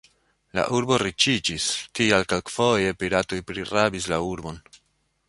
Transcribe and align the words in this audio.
La 0.59 0.61
urbo 0.77 0.97
riĉiĝis, 1.01 1.67
tial 1.99 2.25
kelkfoje 2.33 2.97
piratoj 3.05 3.43
prirabis 3.51 4.09
la 4.15 4.21
urbon. 4.31 4.63